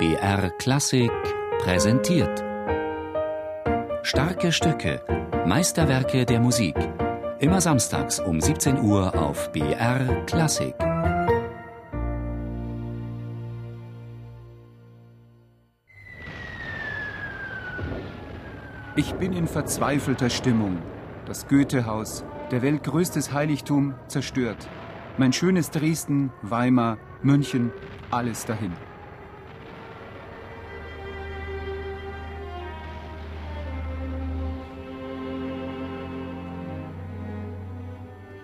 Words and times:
BR 0.00 0.48
Klassik 0.52 1.12
präsentiert. 1.58 2.42
Starke 4.02 4.50
Stücke, 4.50 5.04
Meisterwerke 5.44 6.24
der 6.24 6.40
Musik. 6.40 6.74
Immer 7.38 7.60
samstags 7.60 8.18
um 8.18 8.40
17 8.40 8.80
Uhr 8.80 9.14
auf 9.14 9.52
BR 9.52 10.24
Klassik. 10.24 10.74
Ich 18.96 19.12
bin 19.16 19.34
in 19.34 19.46
verzweifelter 19.46 20.30
Stimmung. 20.30 20.78
Das 21.26 21.46
Goethehaus, 21.46 22.24
der 22.50 22.62
weltgrößtes 22.62 23.34
Heiligtum, 23.34 23.92
zerstört. 24.08 24.66
Mein 25.18 25.34
schönes 25.34 25.70
Dresden, 25.70 26.32
Weimar, 26.40 26.96
München, 27.22 27.70
alles 28.10 28.46
dahin. 28.46 28.72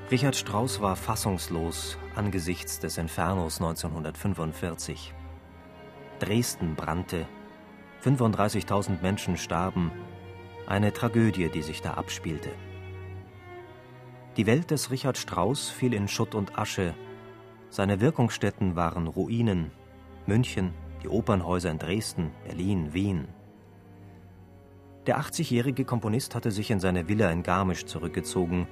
Richard 0.09 0.37
Strauss 0.37 0.81
war 0.81 0.95
fassungslos 0.95 1.99
angesichts 2.15 2.79
des 2.79 2.97
Infernos 2.97 3.61
1945. 3.61 5.13
Dresden 6.21 6.77
brannte, 6.77 7.27
35.000 8.05 9.03
Menschen 9.03 9.37
starben, 9.37 9.91
eine 10.69 10.93
Tragödie, 10.93 11.49
die 11.49 11.63
sich 11.63 11.83
da 11.83 11.95
abspielte. 11.95 12.51
Die 14.37 14.47
Welt 14.47 14.71
des 14.71 14.93
Richard 14.93 15.19
Strauss 15.19 15.71
fiel 15.71 15.93
in 15.93 16.07
Schutt 16.07 16.37
und 16.37 16.57
Asche, 16.57 16.95
seine 17.69 18.01
Wirkungsstätten 18.01 18.77
waren 18.77 19.09
Ruinen, 19.09 19.73
München, 20.25 20.73
die 21.03 21.09
Opernhäuser 21.09 21.73
in 21.73 21.81
Dresden, 21.81 22.31
Berlin, 22.45 22.95
Wien. 22.95 23.27
Der 25.09 25.19
80-jährige 25.19 25.85
Komponist 25.85 26.37
hatte 26.37 26.53
sich 26.53 26.71
in 26.71 26.79
seine 26.79 27.09
Villa 27.09 27.29
in 27.33 27.43
Garmisch 27.43 27.87
zurückgezogen, 27.87 28.69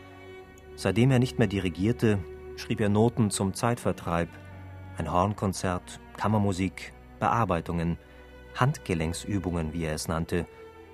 Seitdem 0.76 1.10
er 1.10 1.18
nicht 1.18 1.38
mehr 1.38 1.48
dirigierte, 1.48 2.18
schrieb 2.56 2.80
er 2.80 2.88
Noten 2.88 3.30
zum 3.30 3.54
Zeitvertreib, 3.54 4.28
ein 4.98 5.10
Hornkonzert, 5.10 6.00
Kammermusik, 6.16 6.92
Bearbeitungen, 7.20 7.98
Handgelenksübungen, 8.54 9.72
wie 9.72 9.84
er 9.84 9.94
es 9.94 10.08
nannte, 10.08 10.46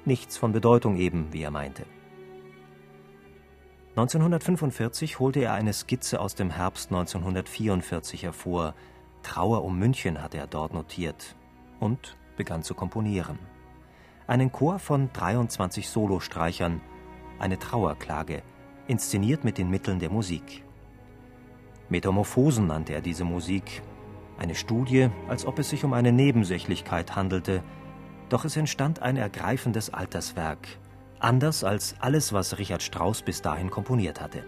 nichts 0.05 0.37
von 0.37 0.53
Bedeutung 0.53 0.97
eben, 0.97 1.33
wie 1.33 1.43
er 1.43 1.51
meinte. 1.51 1.85
1945 3.91 5.19
holte 5.19 5.41
er 5.41 5.53
eine 5.55 5.73
Skizze 5.73 6.21
aus 6.21 6.35
dem 6.35 6.51
Herbst 6.51 6.91
1944 6.91 8.23
hervor, 8.23 8.75
Trauer 9.23 9.65
um 9.65 9.79
München 9.79 10.23
hatte 10.23 10.39
er 10.39 10.47
dort 10.47 10.73
notiert, 10.73 11.37
und 11.81 12.17
begann 12.37 12.63
zu 12.63 12.75
komponieren. 12.75 13.39
Einen 14.27 14.53
Chor 14.53 14.79
von 14.79 15.13
23 15.13 15.89
Solostreichern, 15.89 16.81
eine 17.39 17.59
Trauerklage, 17.59 18.43
inszeniert 18.91 19.45
mit 19.45 19.57
den 19.57 19.71
Mitteln 19.71 20.01
der 20.01 20.11
Musik. 20.11 20.65
Metamorphosen 21.89 22.67
nannte 22.67 22.93
er 22.93 23.01
diese 23.01 23.25
Musik, 23.25 23.83
eine 24.37 24.55
Studie, 24.55 25.09
als 25.29 25.47
ob 25.47 25.59
es 25.59 25.71
sich 25.71 25.85
um 25.85 25.93
eine 25.93 26.13
Nebensächlichkeit 26.13 27.15
handelte, 27.15 27.63
doch 28.29 28.45
es 28.45 28.57
entstand 28.57 29.01
ein 29.01 29.17
ergreifendes 29.17 29.95
Alterswerk, 29.95 30.67
anders 31.21 31.63
als 31.63 31.95
alles, 32.01 32.33
was 32.33 32.59
Richard 32.59 32.83
Strauss 32.83 33.23
bis 33.23 33.43
dahin 33.43 33.71
komponiert 33.71 34.21
hatte. 34.21 34.45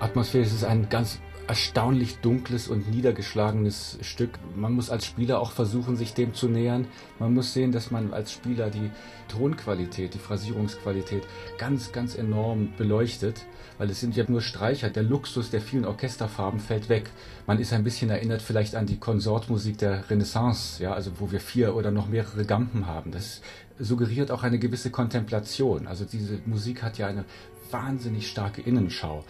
Atmosphäre 0.00 0.44
ist 0.44 0.64
ein 0.64 0.88
ganz 0.88 1.20
erstaunlich 1.48 2.18
dunkles 2.18 2.68
und 2.68 2.90
niedergeschlagenes 2.90 3.98
Stück. 4.02 4.30
Man 4.56 4.72
muss 4.72 4.90
als 4.90 5.06
Spieler 5.06 5.40
auch 5.40 5.52
versuchen, 5.52 5.96
sich 5.96 6.12
dem 6.12 6.34
zu 6.34 6.48
nähern. 6.48 6.86
Man 7.18 7.34
muss 7.34 7.52
sehen, 7.52 7.72
dass 7.72 7.90
man 7.90 8.12
als 8.12 8.32
Spieler 8.32 8.70
die 8.70 8.90
Tonqualität, 9.28 10.14
die 10.14 10.18
Phrasierungsqualität 10.18 11.22
ganz, 11.58 11.92
ganz 11.92 12.16
enorm 12.16 12.72
beleuchtet, 12.76 13.46
weil 13.78 13.90
es 13.90 14.00
sind 14.00 14.16
ja 14.16 14.24
nur 14.26 14.40
Streicher. 14.40 14.90
Der 14.90 15.04
Luxus 15.04 15.50
der 15.50 15.60
vielen 15.60 15.84
Orchesterfarben 15.84 16.58
fällt 16.58 16.88
weg. 16.88 17.10
Man 17.46 17.60
ist 17.60 17.72
ein 17.72 17.84
bisschen 17.84 18.10
erinnert 18.10 18.42
vielleicht 18.42 18.74
an 18.74 18.86
die 18.86 18.98
Konsortmusik 18.98 19.78
der 19.78 20.08
Renaissance, 20.10 20.82
ja, 20.82 20.94
also 20.94 21.12
wo 21.20 21.30
wir 21.30 21.40
vier 21.40 21.76
oder 21.76 21.92
noch 21.92 22.08
mehrere 22.08 22.44
Gampen 22.44 22.86
haben. 22.86 23.12
Das 23.12 23.40
suggeriert 23.78 24.30
auch 24.30 24.42
eine 24.42 24.58
gewisse 24.58 24.90
Kontemplation. 24.90 25.86
Also 25.86 26.04
diese 26.04 26.40
Musik 26.46 26.82
hat 26.82 26.98
ja 26.98 27.06
eine 27.06 27.24
wahnsinnig 27.70 28.28
starke 28.28 28.62
Innenschau. 28.62 29.24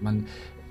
Man 0.00 0.26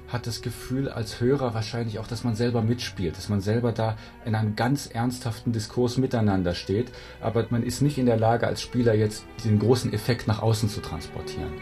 hat 0.07 0.27
das 0.27 0.41
Gefühl 0.41 0.89
als 0.89 1.19
Hörer 1.19 1.53
wahrscheinlich 1.53 1.99
auch, 1.99 2.07
dass 2.07 2.23
man 2.23 2.35
selber 2.35 2.61
mitspielt, 2.61 3.17
dass 3.17 3.29
man 3.29 3.41
selber 3.41 3.71
da 3.71 3.97
in 4.25 4.35
einem 4.35 4.55
ganz 4.55 4.87
ernsthaften 4.87 5.51
Diskurs 5.51 5.97
miteinander 5.97 6.55
steht, 6.55 6.91
aber 7.21 7.45
man 7.49 7.63
ist 7.63 7.81
nicht 7.81 7.97
in 7.97 8.05
der 8.05 8.17
Lage 8.17 8.47
als 8.47 8.61
Spieler 8.61 8.93
jetzt 8.93 9.25
den 9.43 9.59
großen 9.59 9.91
Effekt 9.93 10.27
nach 10.27 10.41
außen 10.41 10.69
zu 10.69 10.81
transportieren. 10.81 11.53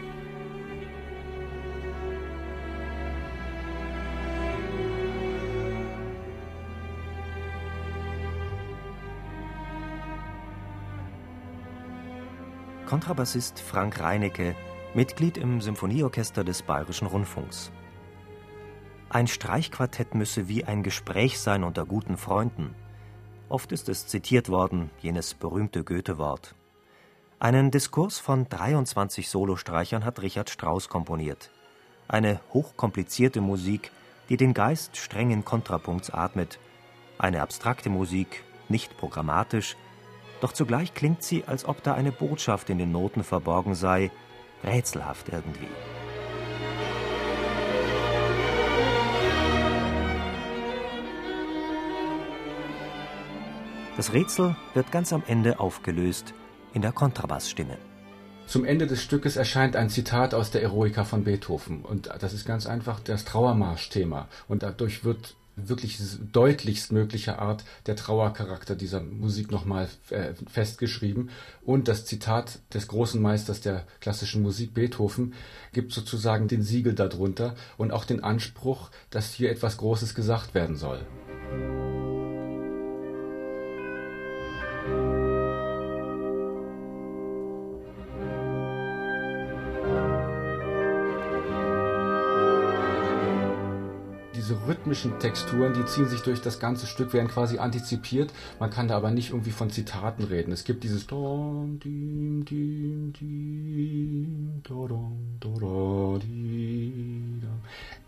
Kontrabassist 12.86 13.58
Frank 13.58 13.98
Reinecke, 13.98 14.54
Mitglied 14.94 15.36
im 15.38 15.60
Symphonieorchester 15.60 16.44
des 16.44 16.62
Bayerischen 16.62 17.08
Rundfunks. 17.08 17.72
Ein 19.08 19.28
Streichquartett 19.28 20.14
müsse 20.14 20.48
wie 20.48 20.64
ein 20.64 20.82
Gespräch 20.82 21.38
sein 21.38 21.62
unter 21.62 21.86
guten 21.86 22.16
Freunden. 22.16 22.74
Oft 23.48 23.70
ist 23.70 23.88
es 23.88 24.08
zitiert 24.08 24.48
worden, 24.48 24.90
jenes 25.00 25.32
berühmte 25.34 25.84
Goethe-Wort. 25.84 26.56
Einen 27.38 27.70
Diskurs 27.70 28.18
von 28.18 28.48
23 28.48 29.28
Solostreichern 29.28 30.04
hat 30.04 30.22
Richard 30.22 30.50
Strauss 30.50 30.88
komponiert. 30.88 31.50
Eine 32.08 32.40
hochkomplizierte 32.52 33.40
Musik, 33.40 33.92
die 34.28 34.36
den 34.36 34.54
Geist 34.54 34.96
strengen 34.96 35.44
Kontrapunkts 35.44 36.10
atmet. 36.10 36.58
Eine 37.16 37.42
abstrakte 37.42 37.90
Musik, 37.90 38.42
nicht 38.68 38.96
programmatisch, 38.96 39.76
doch 40.40 40.52
zugleich 40.52 40.94
klingt 40.94 41.22
sie, 41.22 41.44
als 41.44 41.64
ob 41.64 41.82
da 41.82 41.94
eine 41.94 42.12
Botschaft 42.12 42.70
in 42.70 42.78
den 42.78 42.90
Noten 42.90 43.22
verborgen 43.22 43.76
sei, 43.76 44.10
rätselhaft 44.64 45.28
irgendwie. 45.28 45.68
Das 53.96 54.12
Rätsel 54.12 54.54
wird 54.74 54.92
ganz 54.92 55.14
am 55.14 55.22
Ende 55.26 55.58
aufgelöst 55.58 56.34
in 56.74 56.82
der 56.82 56.92
Kontrabassstimme. 56.92 57.78
Zum 58.46 58.66
Ende 58.66 58.86
des 58.86 59.02
Stückes 59.02 59.36
erscheint 59.36 59.74
ein 59.74 59.88
Zitat 59.88 60.34
aus 60.34 60.50
der 60.50 60.62
Eroica 60.62 61.04
von 61.04 61.24
Beethoven. 61.24 61.82
Und 61.82 62.10
das 62.20 62.34
ist 62.34 62.44
ganz 62.44 62.66
einfach 62.66 63.00
das 63.00 63.24
Trauermarschthema. 63.24 64.28
Und 64.48 64.62
dadurch 64.62 65.02
wird 65.04 65.34
wirklich 65.56 65.98
deutlichst 66.30 66.92
möglicher 66.92 67.38
Art 67.38 67.64
der 67.86 67.96
Trauercharakter 67.96 68.76
dieser 68.76 69.00
Musik 69.00 69.50
nochmal 69.50 69.88
äh, 70.10 70.34
festgeschrieben. 70.46 71.30
Und 71.64 71.88
das 71.88 72.04
Zitat 72.04 72.58
des 72.74 72.88
großen 72.88 73.20
Meisters 73.20 73.62
der 73.62 73.86
klassischen 74.00 74.42
Musik 74.42 74.74
Beethoven 74.74 75.32
gibt 75.72 75.94
sozusagen 75.94 76.48
den 76.48 76.62
Siegel 76.62 76.94
darunter 76.94 77.54
und 77.78 77.92
auch 77.92 78.04
den 78.04 78.22
Anspruch, 78.22 78.90
dass 79.08 79.32
hier 79.32 79.50
etwas 79.50 79.78
Großes 79.78 80.14
gesagt 80.14 80.52
werden 80.52 80.76
soll. 80.76 81.00
Rhythmischen 94.66 95.18
Texturen, 95.18 95.74
die 95.74 95.84
ziehen 95.86 96.08
sich 96.08 96.22
durch 96.22 96.40
das 96.40 96.58
ganze 96.58 96.86
Stück, 96.86 97.12
werden 97.12 97.28
quasi 97.28 97.58
antizipiert. 97.58 98.32
Man 98.58 98.70
kann 98.70 98.88
da 98.88 98.96
aber 98.96 99.10
nicht 99.10 99.30
irgendwie 99.30 99.50
von 99.50 99.70
Zitaten 99.70 100.24
reden. 100.24 100.52
Es 100.52 100.64
gibt 100.64 100.84
dieses 100.84 101.06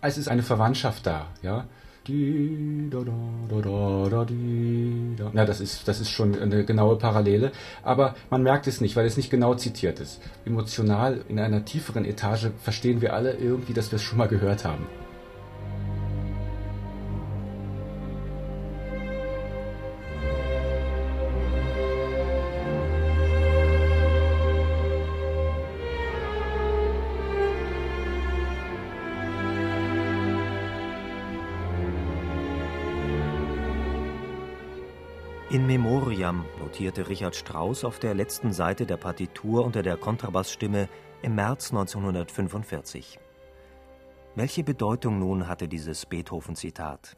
Es 0.01 0.19
ist 0.19 0.29
eine 0.29 0.43
Verwandtschaft 0.43 1.07
da, 1.07 1.27
ja. 1.43 1.67
Na, 5.35 5.45
das 5.45 5.61
ist, 5.61 5.87
das 5.87 6.01
ist 6.01 6.11
schon 6.11 6.41
eine 6.41 6.65
genaue 6.65 6.97
Parallele, 6.97 7.53
aber 7.83 8.15
man 8.31 8.43
merkt 8.43 8.67
es 8.67 8.81
nicht, 8.81 8.97
weil 8.97 9.05
es 9.05 9.19
nicht 9.19 9.29
genau 9.29 9.55
zitiert 9.55 10.01
ist. 10.01 10.21
Emotional 10.47 11.23
in 11.29 11.39
einer 11.39 11.67
tieferen 11.67 12.07
Etage 12.07 12.47
verstehen 12.63 13.03
wir 13.03 13.13
alle 13.13 13.35
irgendwie, 13.35 13.75
dass 13.75 13.91
wir 13.91 13.97
es 13.97 14.03
schon 14.03 14.17
mal 14.17 14.29
gehört 14.29 14.65
haben. 14.65 14.87
In 35.51 35.67
Memoriam 35.67 36.45
notierte 36.59 37.09
Richard 37.09 37.35
Strauss 37.35 37.83
auf 37.83 37.99
der 37.99 38.15
letzten 38.15 38.53
Seite 38.53 38.85
der 38.85 38.99
Partitur 38.99 39.65
unter 39.65 39.83
der 39.83 39.97
Kontrabassstimme 39.97 40.91
im 41.23 41.37
März 41.37 41.71
1945. 41.71 43.19
Welche 44.35 44.63
Bedeutung 44.63 45.19
nun 45.19 45.49
hatte 45.49 45.67
dieses 45.67 46.05
Beethoven-Zitat? 46.05 47.17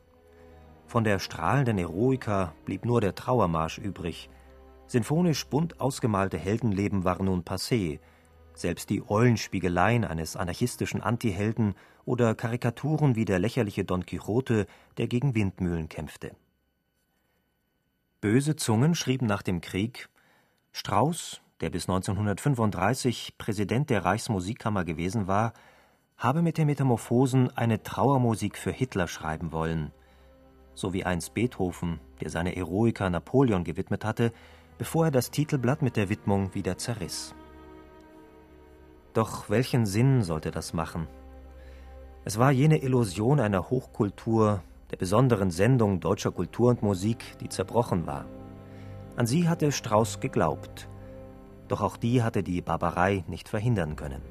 Von 0.86 1.02
der 1.02 1.18
strahlenden 1.18 1.78
Eroika 1.78 2.54
blieb 2.64 2.84
nur 2.84 3.00
der 3.00 3.16
Trauermarsch 3.16 3.78
übrig. 3.78 4.30
Sinfonisch 4.86 5.44
bunt 5.48 5.80
ausgemalte 5.80 6.38
Heldenleben 6.38 7.02
waren 7.02 7.26
nun 7.26 7.42
passé. 7.42 7.98
Selbst 8.54 8.90
die 8.90 9.02
Eulenspiegeleien 9.10 10.04
eines 10.04 10.36
anarchistischen 10.36 11.00
Antihelden 11.00 11.74
oder 12.04 12.36
Karikaturen 12.36 13.16
wie 13.16 13.24
der 13.24 13.40
lächerliche 13.40 13.84
Don 13.84 14.06
Quixote, 14.06 14.68
der 14.98 15.08
gegen 15.08 15.34
Windmühlen 15.34 15.88
kämpfte. 15.88 16.36
Böse 18.20 18.54
Zungen 18.54 18.94
schrieben 18.94 19.26
nach 19.26 19.40
dem 19.40 19.62
Krieg, 19.62 20.10
Strauß, 20.72 21.40
der 21.62 21.70
bis 21.70 21.88
1935 21.88 23.38
Präsident 23.38 23.88
der 23.88 24.04
Reichsmusikkammer 24.04 24.84
gewesen 24.84 25.26
war, 25.26 25.54
habe 26.18 26.42
mit 26.42 26.58
den 26.58 26.66
Metamorphosen 26.66 27.56
eine 27.56 27.82
Trauermusik 27.82 28.58
für 28.58 28.72
Hitler 28.72 29.08
schreiben 29.08 29.52
wollen, 29.52 29.90
so 30.74 30.92
wie 30.92 31.04
einst 31.04 31.32
Beethoven, 31.32 31.98
der 32.20 32.28
seine 32.28 32.56
Eroica 32.56 33.08
Napoleon 33.08 33.64
gewidmet 33.64 34.04
hatte, 34.04 34.32
bevor 34.76 35.06
er 35.06 35.10
das 35.10 35.30
Titelblatt 35.30 35.80
mit 35.80 35.96
der 35.96 36.10
Widmung 36.10 36.54
wieder 36.54 36.76
zerriss. 36.76 37.34
Doch 39.14 39.48
welchen 39.48 39.86
Sinn 39.86 40.24
sollte 40.24 40.50
das 40.50 40.74
machen? 40.74 41.08
Es 42.26 42.38
war 42.38 42.52
jene 42.52 42.82
Illusion 42.82 43.40
einer 43.40 43.70
Hochkultur, 43.70 44.62
der 44.90 44.96
besonderen 44.96 45.50
Sendung 45.50 46.00
deutscher 46.00 46.32
Kultur 46.32 46.70
und 46.70 46.82
Musik, 46.82 47.38
die 47.40 47.48
zerbrochen 47.48 48.06
war. 48.06 48.24
An 49.16 49.26
sie 49.26 49.48
hatte 49.48 49.72
Strauß 49.72 50.20
geglaubt, 50.20 50.88
doch 51.68 51.80
auch 51.80 51.96
die 51.96 52.22
hatte 52.22 52.42
die 52.42 52.62
Barbarei 52.62 53.24
nicht 53.28 53.48
verhindern 53.48 53.96
können. 53.96 54.22